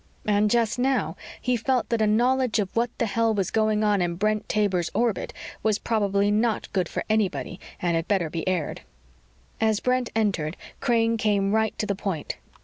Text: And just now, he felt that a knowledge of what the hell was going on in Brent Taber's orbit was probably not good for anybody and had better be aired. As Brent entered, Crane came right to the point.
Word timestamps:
And 0.25 0.49
just 0.49 0.79
now, 0.79 1.15
he 1.39 1.55
felt 1.55 1.89
that 1.89 2.01
a 2.01 2.07
knowledge 2.07 2.57
of 2.57 2.75
what 2.75 2.89
the 2.97 3.05
hell 3.05 3.35
was 3.35 3.51
going 3.51 3.83
on 3.83 4.01
in 4.01 4.15
Brent 4.15 4.49
Taber's 4.49 4.89
orbit 4.95 5.31
was 5.61 5.77
probably 5.77 6.31
not 6.31 6.73
good 6.73 6.89
for 6.89 7.03
anybody 7.07 7.59
and 7.79 7.95
had 7.95 8.07
better 8.07 8.27
be 8.31 8.47
aired. 8.47 8.81
As 9.61 9.79
Brent 9.79 10.09
entered, 10.15 10.57
Crane 10.79 11.17
came 11.17 11.51
right 11.53 11.77
to 11.77 11.85
the 11.85 11.93
point. 11.93 12.35